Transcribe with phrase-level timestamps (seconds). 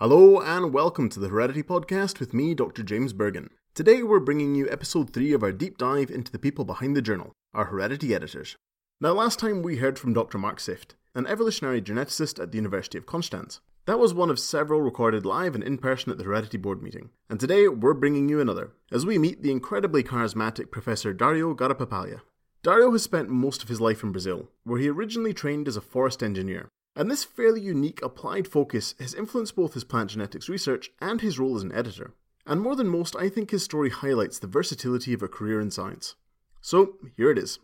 [0.00, 2.84] Hello and welcome to the Heredity Podcast with me, Dr.
[2.84, 3.48] James Burgon.
[3.74, 7.02] Today we're bringing you episode 3 of our deep dive into the people behind the
[7.02, 8.56] journal, our Heredity editors.
[9.00, 10.38] Now, last time we heard from Dr.
[10.38, 13.58] Mark Sift, an evolutionary geneticist at the University of Konstanz.
[13.86, 17.10] That was one of several recorded live and in person at the Heredity Board meeting.
[17.28, 22.20] And today we're bringing you another, as we meet the incredibly charismatic Professor Dario Grattapaglia.
[22.62, 25.80] Dario has spent most of his life in Brazil, where he originally trained as a
[25.80, 26.68] forest engineer
[26.98, 31.38] and this fairly unique applied focus has influenced both his plant genetics research and his
[31.38, 32.12] role as an editor.
[32.44, 35.70] And more than most, I think his story highlights the versatility of a career in
[35.70, 36.16] science.
[36.60, 37.60] So, here it is.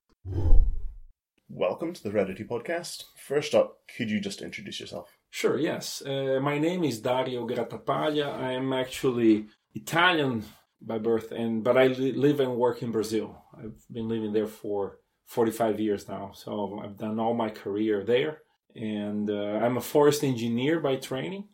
[1.48, 3.06] Welcome to the Heredity Podcast.
[3.16, 5.10] First up, could you just introduce yourself?
[5.30, 6.00] Sure, yes.
[6.06, 8.32] Uh, my name is Dario Grattapaglia.
[8.32, 10.44] I am actually Italian
[10.80, 13.42] by birth, and but I li- live and work in Brazil.
[13.58, 18.38] I've been living there for 45 years now, so I've done all my career there
[18.74, 21.48] and uh, I'm a forest engineer by training,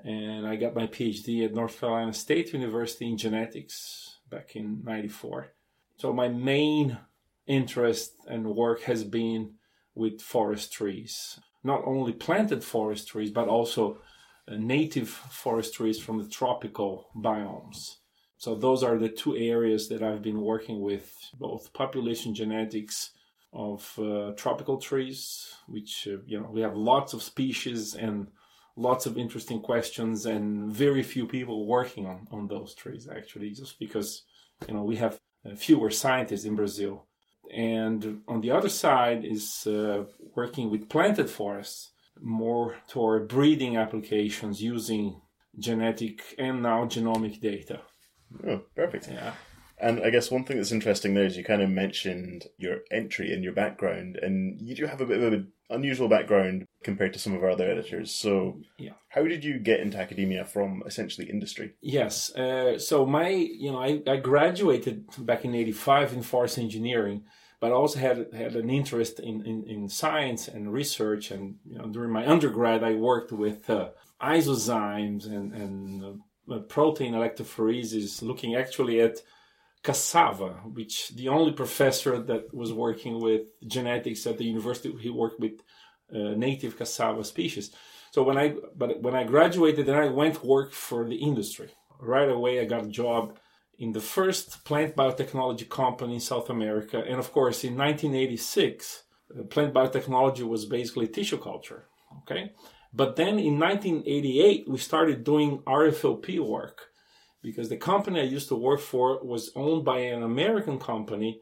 [0.00, 5.52] and I got my PhD at North Carolina State University in genetics back in '94.
[5.96, 6.98] So my main
[7.46, 9.54] interest and work has been
[9.94, 13.98] with forest trees, not only planted forest trees, but also
[14.48, 17.96] uh, native forest trees from the tropical biomes.
[18.36, 23.12] So those are the two areas that I've been working with, both population genetics
[23.54, 28.28] of uh, tropical trees, which uh, you know we have lots of species and
[28.76, 33.78] lots of interesting questions, and very few people working on on those trees actually, just
[33.78, 34.24] because
[34.68, 37.06] you know we have uh, fewer scientists in Brazil.
[37.54, 44.62] And on the other side is uh, working with planted forests, more toward breeding applications
[44.62, 45.20] using
[45.58, 47.80] genetic and now genomic data.
[48.46, 49.08] Oh, perfect.
[49.08, 49.34] Yeah.
[49.78, 53.32] And I guess one thing that's interesting there is you kind of mentioned your entry
[53.32, 57.18] and your background, and you do have a bit of an unusual background compared to
[57.18, 58.12] some of our other editors.
[58.12, 58.92] So, yeah.
[59.08, 61.74] how did you get into academia from essentially industry?
[61.80, 62.34] Yes.
[62.34, 67.24] Uh, so my, you know, I, I graduated back in '85 in forest engineering,
[67.60, 71.30] but I also had had an interest in, in, in, science and research.
[71.30, 73.88] And you know, during my undergrad, I worked with uh,
[74.22, 76.20] isozymes and and
[76.50, 79.18] uh, protein electrophoresis, looking actually at
[79.84, 85.38] cassava, which the only professor that was working with genetics at the university, he worked
[85.38, 85.60] with
[86.12, 87.70] uh, native cassava species.
[88.10, 91.70] So when I but when I graduated, then I went work for the industry.
[92.00, 93.38] Right away, I got a job
[93.78, 99.02] in the first plant biotechnology company in South America, and of course, in 1986,
[99.38, 101.86] uh, plant biotechnology was basically tissue culture.
[102.22, 102.52] Okay,
[102.92, 106.93] but then in 1988, we started doing RFLP work
[107.44, 111.40] because the company I used to work for was owned by an American company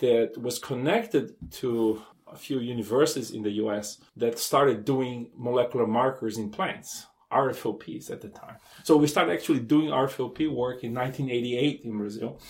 [0.00, 6.38] that was connected to a few universities in the US that started doing molecular markers
[6.38, 8.56] in plants, RFLPs at the time.
[8.84, 12.40] So we started actually doing RFLP work in 1988 in Brazil.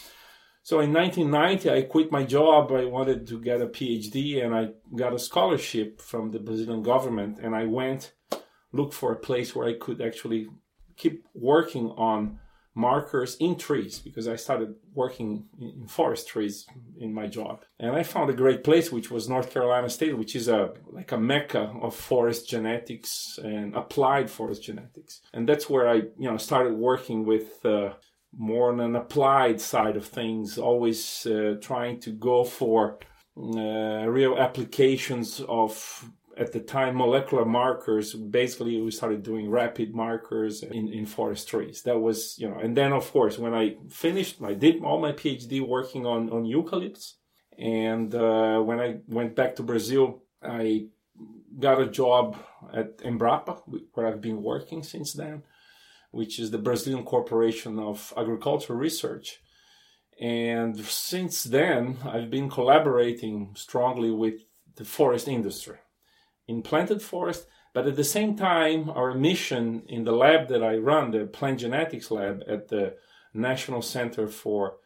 [0.63, 2.71] So in 1990, I quit my job.
[2.71, 7.41] I wanted to get a PhD and I got a scholarship from the Brazilian government.
[7.43, 8.13] And I went
[8.73, 10.49] look for a place where I could actually
[10.97, 12.39] keep working on
[12.75, 16.67] markers in trees because I started working in forest trees
[16.99, 17.65] in my job.
[17.79, 21.13] And I found a great place, which was North Carolina State, which is a like
[21.13, 25.21] a mecca of forest genetics and applied forest genetics.
[25.35, 27.95] And that's where I, you know, started working with uh,
[28.37, 32.99] more on an applied side of things, always uh, trying to go for
[33.37, 40.63] uh, real applications of at the time molecular markers basically we started doing RAPD markers
[40.63, 41.83] in, in forest trees.
[41.83, 45.13] That was you know and then of course when i finished i did all my
[45.13, 47.15] phd working on on eucalypts.
[47.59, 50.87] And uh, when i went back to brazil i
[51.59, 52.37] got a job
[52.73, 53.61] at embrapa
[53.93, 55.43] where i've been working since then
[56.11, 59.41] which is the brazilian corporation of agricultural research.
[60.21, 64.41] And since then i've been collaborating strongly with
[64.77, 65.79] the forest industry
[66.49, 67.47] in planted forest.
[67.75, 71.61] But at the same time, our mission in the lab that I run, the plant
[71.61, 72.97] genetics lab at the
[73.33, 74.77] National Center for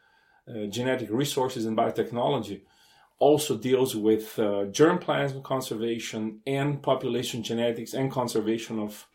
[0.48, 2.62] uh, Genetic Resources and Biotechnology,
[3.19, 9.08] also deals with uh, germplasm conservation and population genetics and conservation of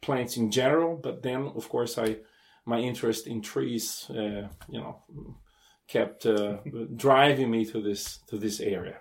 [0.00, 0.96] plants in general.
[0.96, 2.16] But then, of course, I
[2.64, 5.02] my interest in trees, uh, you know,
[5.88, 6.58] kept uh,
[6.96, 8.98] driving me to this to this area.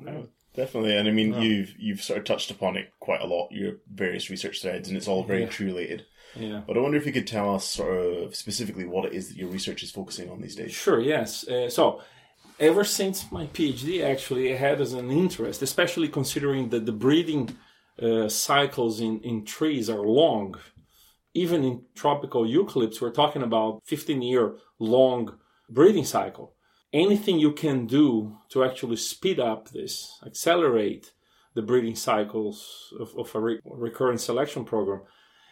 [0.00, 0.26] Okay.
[0.56, 3.52] Definitely, and I mean, you've you've sort of touched upon it quite a lot.
[3.52, 5.48] Your various research threads, and it's all very yeah.
[5.48, 6.06] true related.
[6.34, 6.62] Yeah.
[6.66, 9.36] But I wonder if you could tell us sort of specifically what it is that
[9.36, 10.72] your research is focusing on these days.
[10.72, 11.00] Sure.
[11.00, 11.46] Yes.
[11.46, 12.00] Uh, so,
[12.58, 17.56] ever since my PhD, actually, I had as an interest, especially considering that the breeding
[18.02, 20.56] uh, cycles in in trees are long.
[21.34, 25.38] even in tropical eucalypts, we're talking about 15 year long
[25.68, 26.55] breeding cycle.
[26.96, 31.12] Anything you can do to actually speed up this, accelerate
[31.52, 35.02] the breeding cycles of, of a re- recurrent selection program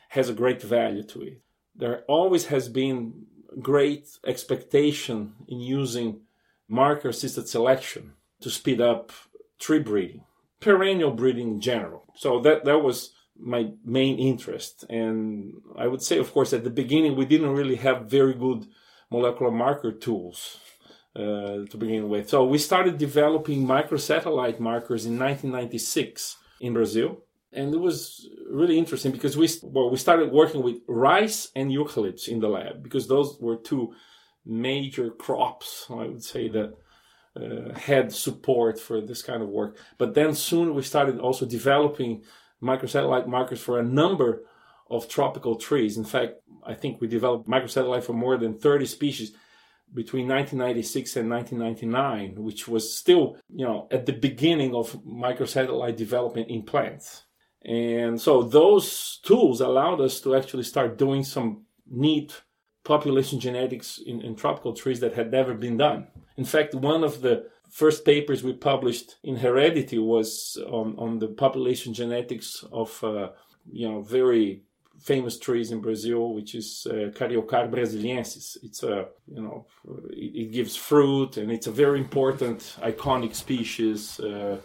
[0.08, 1.42] has a great value to it.
[1.76, 3.26] There always has been
[3.60, 6.22] great expectation in using
[6.66, 9.12] marker assisted selection to speed up
[9.58, 10.24] tree breeding,
[10.60, 12.04] perennial breeding in general.
[12.16, 14.86] So that, that was my main interest.
[14.88, 18.66] And I would say, of course, at the beginning, we didn't really have very good
[19.10, 20.58] molecular marker tools
[21.16, 22.28] uh, to begin with.
[22.28, 27.22] So we started developing microsatellite markers in 1996 in Brazil.
[27.52, 32.26] And it was really interesting because we well we started working with rice and eucalypts
[32.26, 33.94] in the lab because those were two
[34.44, 36.74] major crops I would say that
[37.36, 39.78] uh, had support for this kind of work.
[39.98, 42.24] But then soon we started also developing
[42.62, 44.42] microsatellite markers for a number
[44.90, 45.96] of tropical trees.
[45.96, 46.34] In fact,
[46.66, 49.32] I think we developed microsatellite for more than 30 species
[49.94, 56.50] between 1996 and 1999, which was still, you know, at the beginning of microsatellite development
[56.50, 57.24] in plants.
[57.64, 62.42] And so those tools allowed us to actually start doing some neat
[62.84, 66.08] population genetics in, in tropical trees that had never been done.
[66.36, 71.28] In fact, one of the first papers we published in Heredity was on, on the
[71.28, 73.30] population genetics of, uh,
[73.72, 74.62] you know, very
[75.04, 78.56] famous trees in Brazil, which is uh, Caryocar brasiliensis.
[78.62, 79.66] It's a, you know,
[80.10, 84.56] it, it, gives fruit and it's a very important iconic species, uh,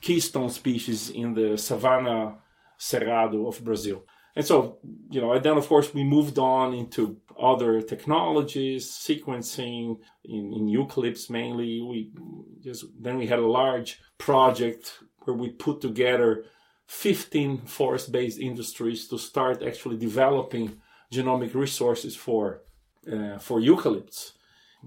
[0.00, 2.36] keystone species in the savanna
[2.78, 4.04] cerrado of Brazil.
[4.36, 4.78] And so,
[5.10, 10.68] you know, and then of course we moved on into other technologies, sequencing in, in
[10.68, 11.80] eucalypts mainly.
[11.80, 12.12] We
[12.60, 16.44] just then we had a large project where we put together
[16.88, 20.80] 15 forest-based industries to start actually developing
[21.12, 22.62] genomic resources for
[23.10, 24.32] uh, for eucalypts.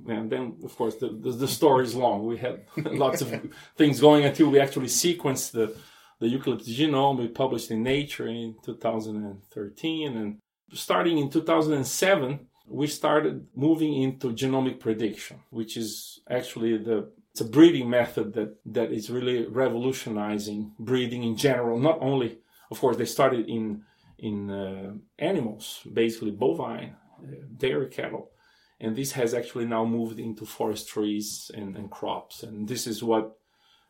[0.08, 2.26] And then, of course, the, the, the story is long.
[2.26, 3.30] We had lots of
[3.76, 5.76] things going until we actually sequenced the,
[6.20, 7.20] the eucalyptus genome.
[7.20, 10.18] We published in Nature in 2013.
[10.18, 10.38] And
[10.74, 17.46] starting in 2007, we started moving into genomic prediction, which is actually the it's a
[17.46, 21.80] breeding method that that is really revolutionizing breeding in general.
[21.80, 22.40] Not only,
[22.70, 23.84] of course, they started in
[24.18, 28.32] in uh, animals, basically bovine, uh, dairy cattle,
[28.80, 32.44] and this has actually now moved into forest trees and, and crops.
[32.44, 33.38] And this is what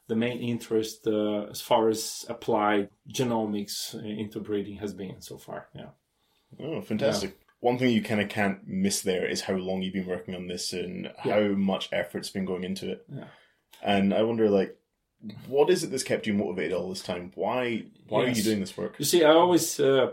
[0.08, 5.68] the main interest uh, as far as applied genomics into breeding has been so far.
[5.74, 5.90] Yeah.
[6.60, 7.38] Oh, fantastic.
[7.40, 7.51] Yeah.
[7.62, 10.48] One thing you kind of can't miss there is how long you've been working on
[10.48, 11.34] this and yeah.
[11.36, 13.06] how much effort's been going into it.
[13.08, 13.26] Yeah.
[13.82, 14.78] And I wonder, like,
[15.48, 17.32] what is it that's kept you motivated all this time?
[17.36, 18.36] Why why yes.
[18.36, 18.96] are you doing this work?
[18.98, 20.12] You see, I always uh,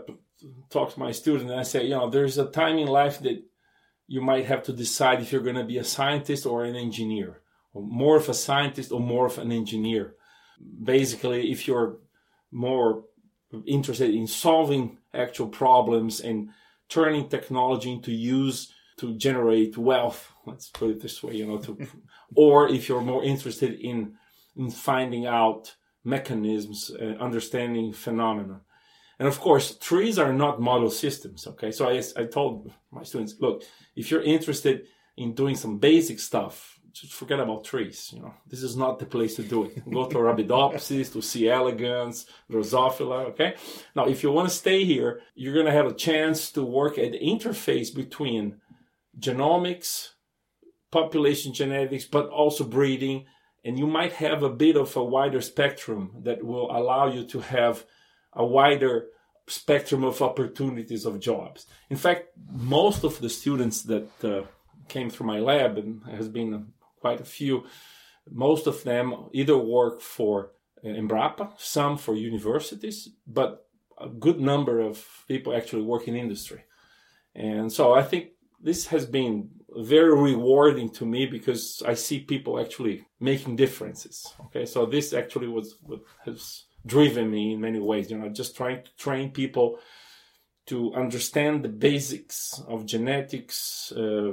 [0.69, 3.43] talk to my students and I say, you know, there's a time in life that
[4.07, 7.41] you might have to decide if you're going to be a scientist or an engineer,
[7.73, 10.15] or more of a scientist or more of an engineer.
[10.83, 11.97] Basically, if you're
[12.51, 13.05] more
[13.65, 16.49] interested in solving actual problems and
[16.89, 21.77] turning technology into use to generate wealth let's put it this way you know to
[22.35, 24.15] or if you're more interested in
[24.55, 28.61] in finding out mechanisms uh, understanding phenomena.
[29.17, 31.71] And of course trees are not model systems okay?
[31.71, 33.63] So I, I told my students look
[33.95, 34.87] if you're interested
[35.17, 38.11] in doing some basic stuff just forget about trees.
[38.13, 39.89] You know, this is not the place to do it.
[39.91, 41.49] Go to Arabidopsis, to C.
[41.49, 43.29] elegans, Drosophila.
[43.29, 43.55] Okay.
[43.95, 46.97] Now, if you want to stay here, you're going to have a chance to work
[46.97, 48.57] at the interface between
[49.19, 50.09] genomics,
[50.91, 53.25] population genetics, but also breeding.
[53.63, 57.39] And you might have a bit of a wider spectrum that will allow you to
[57.41, 57.85] have
[58.33, 59.07] a wider
[59.47, 61.65] spectrum of opportunities of jobs.
[61.89, 64.43] In fact, most of the students that uh,
[64.89, 67.65] came through my lab, and has been quite a few,
[68.29, 70.51] most of them either work for
[70.83, 73.65] Embrapa, some for universities, but
[73.99, 76.63] a good number of people actually work in industry.
[77.35, 78.29] And so I think
[78.61, 84.33] this has been very rewarding to me because I see people actually making differences.
[84.45, 88.09] Okay, so this actually was what has driven me in many ways.
[88.09, 89.79] You know, just trying to train people
[90.67, 94.31] to understand the basics of genetics, uh,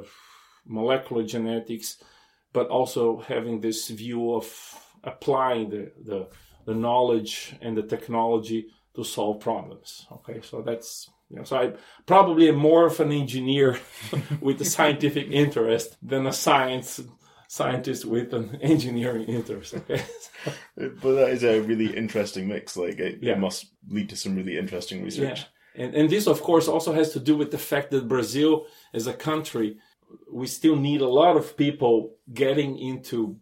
[0.66, 2.02] molecular genetics,
[2.56, 4.46] but also having this view of
[5.04, 6.26] applying the, the,
[6.64, 10.06] the knowledge and the technology to solve problems.
[10.10, 11.72] Okay, so that's you know, so I
[12.06, 13.78] probably am more of an engineer
[14.40, 17.02] with a scientific interest than a science
[17.48, 19.74] scientist with an engineering interest.
[19.74, 20.02] Okay,
[20.76, 22.74] but that is a really interesting mix.
[22.74, 23.34] Like it, yeah.
[23.34, 25.44] it must lead to some really interesting research.
[25.74, 29.06] And, and this, of course, also has to do with the fact that Brazil, as
[29.06, 29.76] a country,
[30.32, 33.36] we still need a lot of people getting into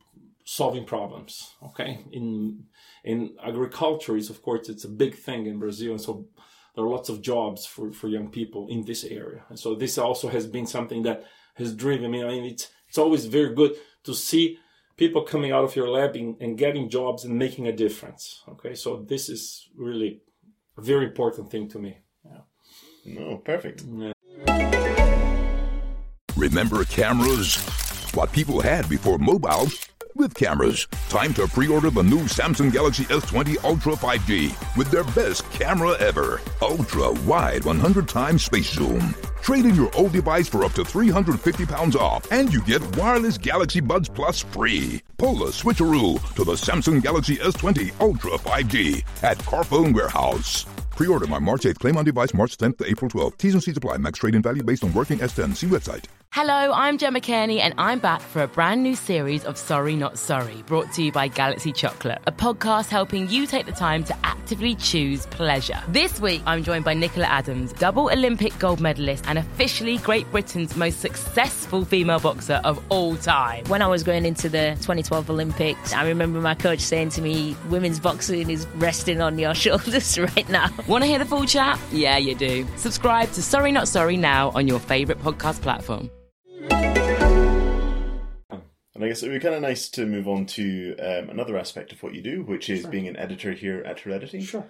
[0.45, 1.55] solving problems.
[1.63, 2.65] Okay, in
[3.03, 6.27] in agriculture is of course it's a big thing in Brazil, and so
[6.75, 9.45] there are lots of jobs for, for young people in this area.
[9.49, 12.23] And so this also has been something that has driven me.
[12.25, 13.73] I mean, it's it's always very good
[14.05, 14.59] to see
[14.97, 18.43] people coming out of your lab and, and getting jobs and making a difference.
[18.49, 20.21] Okay, so this is really
[20.77, 21.99] a very important thing to me.
[22.25, 22.41] Yeah.
[23.07, 23.85] No, perfect.
[23.87, 24.14] Yeah.
[26.37, 27.57] Remember cameras?
[28.15, 29.69] What people had before mobile
[30.17, 30.87] with cameras.
[31.09, 36.41] Time to pre-order the new Samsung Galaxy S20 Ultra 5G with their best camera ever.
[36.61, 39.15] Ultra wide 100 times space zoom.
[39.43, 43.39] Trade in your old device for up to 350 pounds off, and you get wireless
[43.39, 45.03] Galaxy Buds Plus free.
[45.19, 50.67] Pull a switcheroo to the Samsung Galaxy S20 Ultra 5G at Carphone Warehouse.
[50.97, 51.79] Pre-order by March 8th.
[51.81, 53.37] Claim on device March 10th to April 12th.
[53.37, 53.99] T's and C's apply.
[53.99, 55.57] Max trade-in value based on working S10.
[55.57, 56.05] See website.
[56.35, 60.19] Hello, I'm Gemma Cairney, and I'm back for a brand new series of Sorry Not
[60.19, 64.17] Sorry, brought to you by Galaxy Chocolate, a podcast helping you take the time to
[64.25, 65.81] actively choose pleasure.
[65.87, 70.75] This week, I'm joined by Nicola Adams, double Olympic gold medalist and officially Great Britain's
[70.75, 73.65] most successful female boxer of all time.
[73.67, 77.57] When I was going into the 2012 Olympics, I remember my coach saying to me,
[77.69, 80.69] Women's boxing is resting on your shoulders right now.
[80.89, 81.79] Want to hear the full chat?
[81.93, 82.67] Yeah, you do.
[82.75, 86.11] Subscribe to Sorry Not Sorry now on your favourite podcast platform.
[88.95, 91.59] And I guess it would be kind of nice to move on to um, another
[91.59, 92.91] aspect of what you do, which is sure.
[92.91, 94.43] being an editor here at Heredity.
[94.43, 94.67] Sure.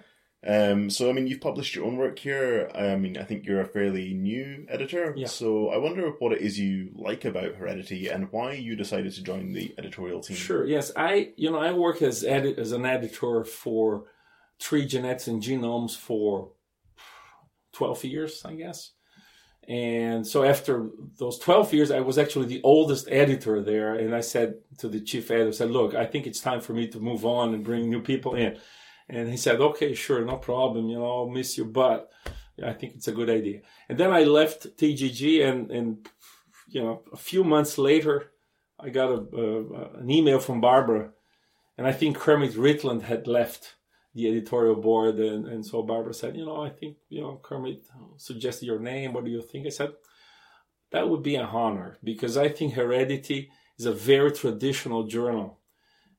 [0.47, 2.69] Um, so, I mean, you've published your own work here.
[2.75, 5.13] I mean, I think you're a fairly new editor.
[5.15, 5.27] Yeah.
[5.27, 9.23] So, I wonder what it is you like about Heredity and why you decided to
[9.23, 10.37] join the editorial team.
[10.37, 10.65] Sure.
[10.65, 14.05] Yes, I you know I work as edit as an editor for
[14.59, 16.51] Tree Genetics and Genomes for
[17.71, 18.91] twelve years, I guess.
[19.67, 23.95] And so after those 12 years, I was actually the oldest editor there.
[23.95, 26.73] And I said to the chief editor, I said, look, I think it's time for
[26.73, 28.57] me to move on and bring new people in.
[29.09, 30.89] And he said, okay, sure, no problem.
[30.89, 32.11] You know, I'll miss you, but
[32.63, 33.61] I think it's a good idea.
[33.89, 36.07] And then I left TGG and, and
[36.67, 38.31] you know, a few months later,
[38.79, 41.11] I got a, an email from Barbara.
[41.77, 43.75] And I think Kermit Ritland had left
[44.15, 47.85] the editorial board, and, and so Barbara said, you know, I think you know Kermit
[48.17, 49.13] suggested your name.
[49.13, 49.67] What do you think?
[49.67, 49.91] I said
[50.91, 55.59] that would be an honor because I think Heredity is a very traditional journal,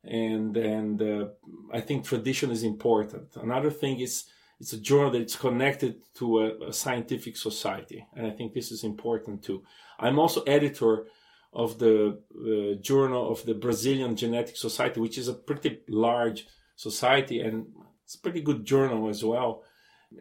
[0.04, 1.28] and and uh,
[1.72, 3.34] I think tradition is important.
[3.36, 4.24] Another thing is
[4.60, 8.84] it's a journal that's connected to a, a scientific society, and I think this is
[8.84, 9.62] important too.
[9.98, 11.06] I'm also editor
[11.54, 17.40] of the uh, journal of the Brazilian Genetic Society, which is a pretty large society
[17.40, 17.66] and
[18.06, 19.64] it's a pretty good journal as well.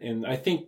[0.02, 0.66] And I think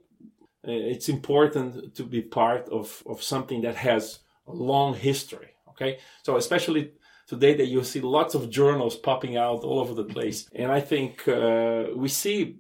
[0.67, 5.51] uh, it's important to be part of, of something that has a long history.
[5.71, 5.99] Okay.
[6.23, 6.93] So especially
[7.27, 10.49] today that you see lots of journals popping out all over the place.
[10.55, 12.59] And I think uh, we see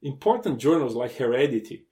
[0.00, 1.84] important journals like Heredity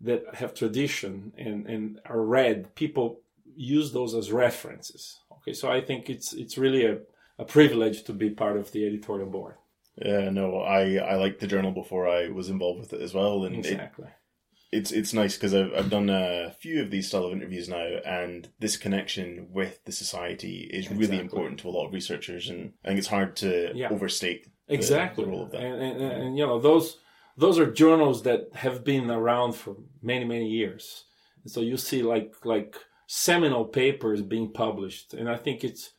[0.00, 2.76] that have tradition and, and are read.
[2.76, 3.20] People
[3.56, 5.18] use those as references.
[5.38, 5.54] Okay.
[5.54, 6.98] So I think it's, it's really a,
[7.36, 9.56] a privilege to be part of the editorial board.
[9.96, 13.44] Yeah, no, I I liked the journal before I was involved with it as well,
[13.44, 14.06] and exactly.
[14.06, 17.68] It, it's it's nice because I've I've done a few of these style of interviews
[17.68, 21.06] now, and this connection with the society is exactly.
[21.06, 23.88] really important to a lot of researchers, and I think it's hard to yeah.
[23.90, 25.62] overstate the, exactly the role of that.
[25.62, 26.98] And, and, and you know those
[27.36, 31.04] those are journals that have been around for many many years,
[31.44, 32.74] and so you see like like
[33.06, 35.92] seminal papers being published, and I think it's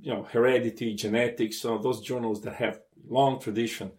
[0.00, 3.92] you know, heredity, genetics, so those journals that have long tradition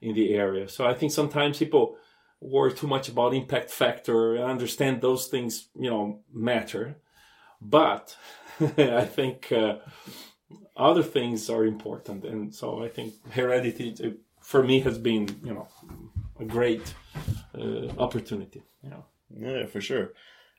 [0.00, 0.68] in the area.
[0.68, 1.96] So I think sometimes people
[2.40, 4.38] worry too much about impact factor.
[4.38, 6.96] I understand those things, you know, matter,
[7.60, 8.16] but
[8.60, 9.76] I think uh,
[10.76, 12.24] other things are important.
[12.24, 15.68] And so I think heredity, uh, for me, has been, you know,
[16.38, 16.94] a great
[17.58, 18.62] uh, opportunity.
[19.30, 20.12] Yeah, for sure.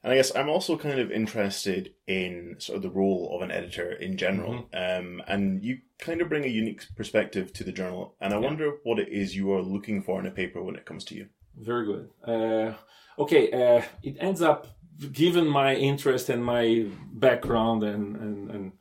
[0.05, 3.49] And I guess I'm also kind of interested in sort of the role of an
[3.49, 4.69] editor in general.
[4.71, 5.07] Mm-hmm.
[5.07, 8.13] Um, and you kind of bring a unique perspective to the journal.
[8.21, 8.45] And I yeah.
[8.45, 11.15] wonder what it is you are looking for in a paper when it comes to
[11.15, 11.29] you.
[11.57, 12.09] Very good.
[12.23, 12.75] Uh,
[13.17, 14.67] okay, uh, it ends up,
[15.11, 18.71] given my interest and my background and, and, and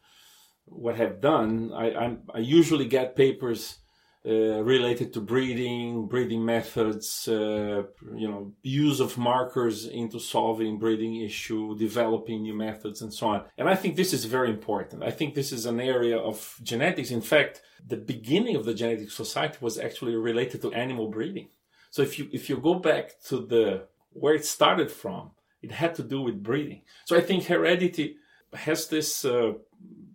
[0.67, 3.79] what I've done, I, I, I usually get papers
[4.27, 7.83] uh, related to breeding, breeding methods, uh,
[8.15, 13.45] you know, use of markers into solving breeding issue, developing new methods, and so on.
[13.59, 15.03] And I think this is very important.
[15.03, 17.11] I think this is an area of genetics.
[17.11, 21.49] In fact, the beginning of the genetic society was actually related to animal breeding.
[21.91, 25.33] So if you if you go back to the where it started from.
[25.61, 26.83] It had to do with breeding.
[27.05, 28.17] So I think heredity
[28.53, 29.53] has this, uh,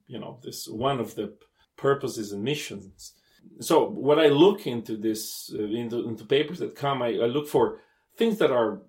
[0.08, 1.36] you know, this one of the
[1.76, 3.14] purposes and missions.
[3.62, 7.48] So when I look into this, uh, into, into papers that come, I, I look
[7.48, 7.80] for
[8.16, 8.82] things that are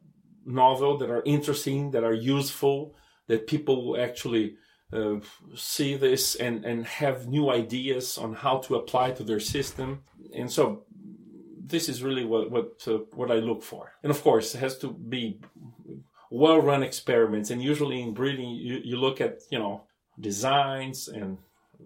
[0.45, 2.95] novel, that are interesting, that are useful,
[3.27, 4.57] that people actually
[4.93, 5.17] uh,
[5.55, 10.03] see this and, and have new ideas on how to apply to their system.
[10.35, 10.85] And so
[11.71, 13.93] this is really what what uh, what I look for.
[14.03, 15.41] And of course, it has to be
[16.31, 17.51] well-run experiments.
[17.51, 19.85] And usually in breeding, you, you look at you know
[20.19, 21.39] designs and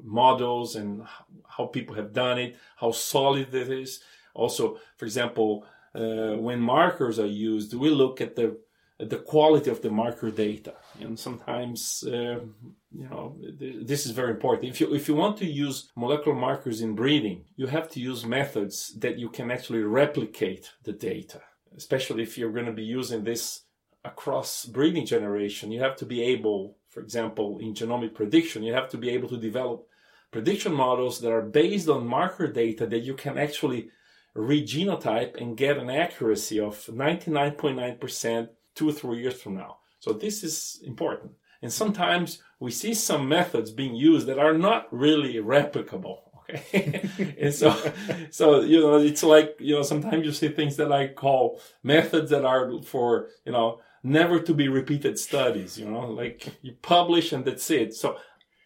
[0.04, 1.06] models and
[1.48, 4.00] how people have done it, how solid it is.
[4.34, 8.58] Also, for example, uh, when markers are used, we look at the
[9.00, 12.38] at the quality of the marker data, and sometimes uh,
[12.92, 13.36] you know
[13.88, 14.70] this is very important.
[14.72, 18.24] If you if you want to use molecular markers in breeding, you have to use
[18.24, 21.40] methods that you can actually replicate the data.
[21.76, 23.62] Especially if you're going to be using this
[24.04, 28.88] across breeding generation, you have to be able, for example, in genomic prediction, you have
[28.90, 29.88] to be able to develop
[30.34, 33.88] prediction models that are based on marker data that you can actually
[34.36, 39.76] regenotype and get an accuracy of 99.9% two or three years from now.
[40.00, 41.30] So this is important.
[41.62, 46.18] And sometimes we see some methods being used that are not really replicable.
[46.50, 47.08] Okay.
[47.40, 47.68] and so,
[48.30, 52.30] so, you know, it's like, you know, sometimes you see things that I call methods
[52.30, 57.32] that are for, you know, never to be repeated studies, you know, like you publish
[57.32, 57.94] and that's it.
[57.94, 58.18] So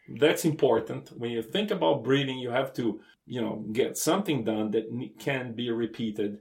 [0.09, 1.11] that's important.
[1.17, 4.87] When you think about breeding, you have to, you know, get something done that
[5.19, 6.39] can be repeated.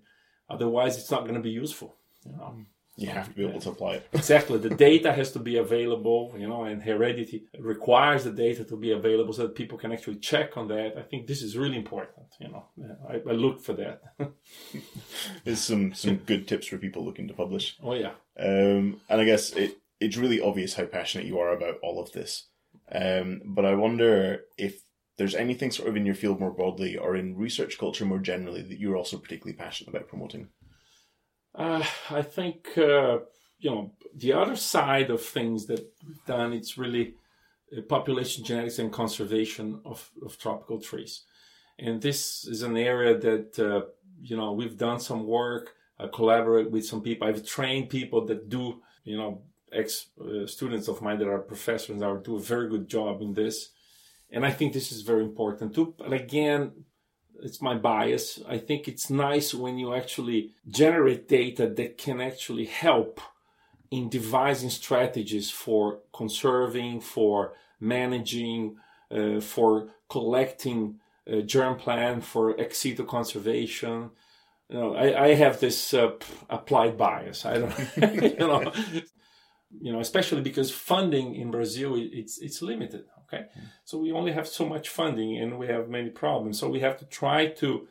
[0.50, 1.96] Otherwise, it's not going to be useful.
[2.26, 2.56] You know?
[3.00, 4.08] You have to be able to apply it.
[4.14, 4.58] exactly.
[4.58, 8.92] The data has to be available, you know, and heredity requires the data to be
[8.92, 10.98] available so that people can actually check on that.
[10.98, 12.66] I think this is really important, you know.
[13.08, 14.02] I, I look for that.
[15.44, 17.78] There's some, some good tips for people looking to publish.
[17.84, 18.14] Oh, yeah.
[18.40, 22.14] Um, and I guess it, it's really obvious how passionate you are about all of
[22.14, 22.48] this.
[22.92, 24.82] Um, but I wonder if
[25.18, 28.62] there's anything sort of in your field more broadly or in research culture more generally
[28.62, 30.50] that you're also particularly passionate about promoting.
[31.56, 33.20] Uh, I think uh,
[33.60, 36.54] you know the other side of things that we've done.
[36.54, 37.16] It's really
[37.76, 41.24] uh, population genetics and conservation of, of tropical trees,
[41.80, 43.88] and this is an area that uh,
[44.22, 45.74] you know we've done some work.
[46.00, 47.28] I collaborate with some people.
[47.28, 51.98] I've trained people that do you know ex uh, students of mine that are professors
[51.98, 53.70] now do a very good job in this,
[54.30, 55.94] and I think this is very important too.
[55.98, 56.86] But again,
[57.42, 58.40] it's my bias.
[58.48, 63.22] I think it's nice when you actually generate data that can actually help
[63.92, 68.78] in devising strategies for conserving, for managing,
[69.12, 74.10] uh, for collecting uh, germplasm, for ex situ conservation.
[74.70, 76.12] You know, I, I have this uh,
[76.50, 77.46] applied bias.
[77.46, 77.74] I don't,
[78.24, 78.72] you know,
[79.70, 83.06] you know, especially because funding in Brazil it's it's limited.
[83.24, 83.64] Okay, mm.
[83.84, 86.60] so we only have so much funding, and we have many problems.
[86.60, 87.88] So we have to try to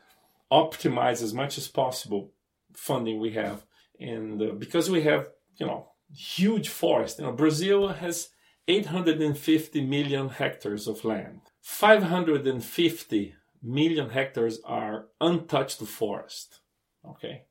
[0.50, 2.32] optimize as much as possible
[2.72, 3.64] funding we have,
[4.00, 7.18] and uh, because we have you know huge forest.
[7.18, 8.30] You know, Brazil has
[8.68, 11.40] 850 million hectares of land.
[11.60, 16.60] 550 million hectares are untouched forest.
[17.04, 17.44] Okay,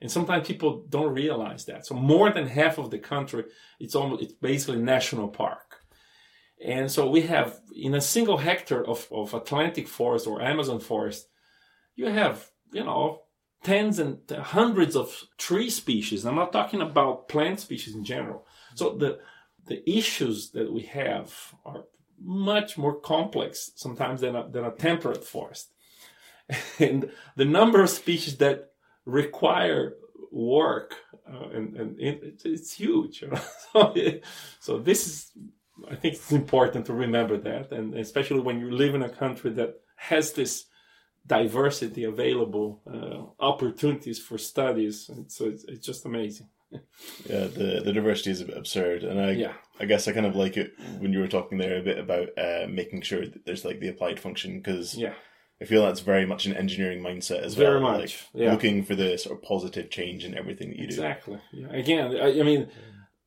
[0.00, 1.86] and sometimes people don't realize that.
[1.86, 3.44] So more than half of the country,
[3.80, 5.82] it's almost it's basically national park.
[6.64, 11.28] And so we have in a single hectare of, of Atlantic forest or Amazon forest,
[11.94, 13.22] you have, you know,
[13.62, 16.24] tens and hundreds of tree species.
[16.24, 18.46] I'm not talking about plant species in general.
[18.74, 18.98] So mm-hmm.
[18.98, 19.18] the
[19.66, 21.84] the issues that we have are
[22.20, 25.70] much more complex sometimes than a, than a temperate forest.
[26.78, 28.70] and the number of species that
[29.08, 29.94] require
[30.30, 30.94] work
[31.26, 33.24] uh, and, and it, it's huge.
[33.72, 33.94] So,
[34.60, 35.32] so this is
[35.92, 39.50] i think it's important to remember that and especially when you live in a country
[39.52, 40.64] that has this
[41.26, 46.48] diversity available uh, opportunities for studies and so it's, it's just amazing.
[47.26, 49.54] Yeah the the diversity is absurd and i yeah.
[49.80, 52.28] i guess i kind of like it when you were talking there a bit about
[52.36, 55.14] uh, making sure that there's like the applied function because yeah
[55.60, 57.90] I feel that's very much an engineering mindset as very well.
[57.90, 58.26] Very much.
[58.32, 58.52] Like yeah.
[58.52, 61.34] Looking for the sort of positive change in everything that you exactly.
[61.34, 61.58] do.
[61.58, 61.78] Exactly.
[61.78, 61.82] Yeah.
[61.82, 62.68] Again, I, I, mean,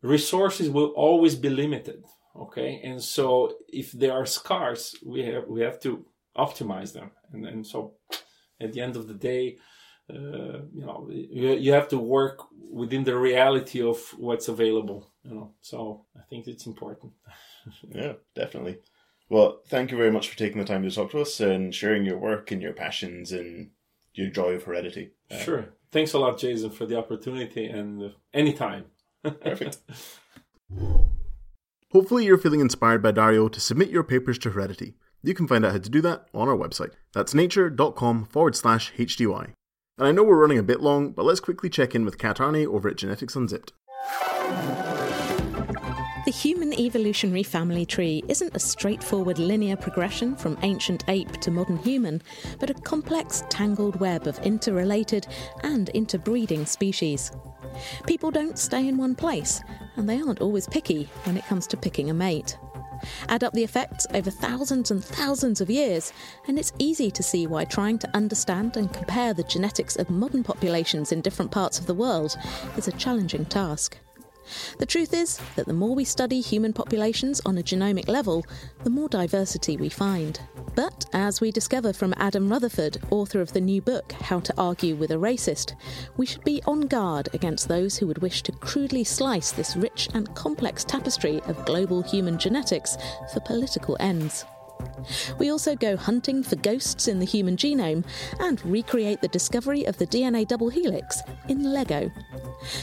[0.01, 2.05] resources will always be limited.
[2.33, 6.05] Okay, and so if they are scarce, we have we have to
[6.37, 7.95] optimize them, and and so
[8.61, 9.57] at the end of the day,
[10.09, 12.39] uh, you know, you, you have to work
[12.71, 15.11] within the reality of what's available.
[15.23, 17.11] You know, so I think it's important.
[17.93, 18.77] yeah, definitely.
[19.31, 22.03] Well, thank you very much for taking the time to talk to us and sharing
[22.03, 23.69] your work and your passions and
[24.13, 25.11] your joy of heredity.
[25.31, 25.69] Uh, sure.
[25.89, 28.87] Thanks a lot, Jason, for the opportunity and uh, anytime.
[29.23, 29.77] Perfect.
[31.93, 34.95] Hopefully, you're feeling inspired by Dario to submit your papers to Heredity.
[35.23, 36.91] You can find out how to do that on our website.
[37.13, 39.53] That's nature.com forward slash HDY.
[39.97, 42.37] And I know we're running a bit long, but let's quickly check in with Kat
[42.37, 43.71] Arney over at Genetics Unzipped.
[46.23, 51.77] The human evolutionary family tree isn't a straightforward linear progression from ancient ape to modern
[51.77, 52.21] human,
[52.59, 55.25] but a complex, tangled web of interrelated
[55.63, 57.31] and interbreeding species.
[58.05, 59.63] People don't stay in one place,
[59.95, 62.55] and they aren't always picky when it comes to picking a mate.
[63.27, 66.13] Add up the effects over thousands and thousands of years,
[66.47, 70.43] and it's easy to see why trying to understand and compare the genetics of modern
[70.43, 72.37] populations in different parts of the world
[72.77, 73.97] is a challenging task.
[74.77, 78.45] The truth is that the more we study human populations on a genomic level,
[78.83, 80.39] the more diversity we find.
[80.75, 84.95] But as we discover from Adam Rutherford, author of the new book How to Argue
[84.95, 85.75] with a Racist,
[86.17, 90.09] we should be on guard against those who would wish to crudely slice this rich
[90.13, 92.97] and complex tapestry of global human genetics
[93.33, 94.45] for political ends.
[95.39, 98.05] We also go hunting for ghosts in the human genome
[98.39, 102.11] and recreate the discovery of the DNA double helix in Lego.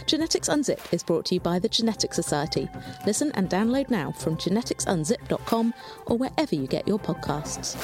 [0.06, 2.68] Genetics Unzipped is brought to you by the Genetics Society.
[3.06, 5.74] Listen and download now from geneticsunzip.com
[6.06, 7.76] or wherever you get your podcasts.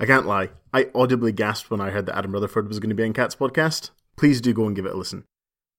[0.00, 2.96] I can't lie, I audibly gasped when I heard that Adam Rutherford was going to
[2.96, 3.90] be on Kat's podcast.
[4.16, 5.24] Please do go and give it a listen.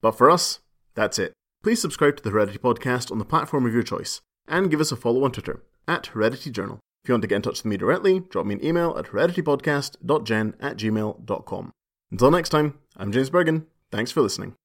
[0.01, 0.61] But for us,
[0.95, 1.33] that's it.
[1.61, 4.91] Please subscribe to the Heredity Podcast on the platform of your choice and give us
[4.91, 6.79] a follow on Twitter at Heredity Journal.
[7.03, 9.07] If you want to get in touch with me directly, drop me an email at
[9.07, 11.71] hereditypodcast.gen at gmail.com.
[12.11, 13.65] Until next time, I'm James Burgon.
[13.91, 14.55] Thanks for listening.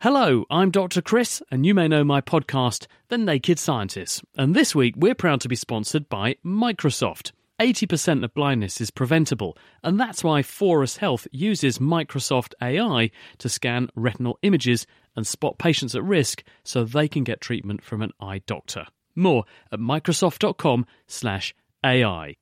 [0.00, 1.02] Hello, I'm Dr.
[1.02, 4.22] Chris, and you may know my podcast, The Naked Scientists.
[4.36, 7.32] And this week, we're proud to be sponsored by Microsoft.
[7.60, 13.88] 80% of blindness is preventable, and that's why Forus Health uses Microsoft AI to scan
[13.96, 18.42] retinal images and spot patients at risk so they can get treatment from an eye
[18.46, 18.86] doctor.
[19.16, 22.36] More at microsoft.com/ai.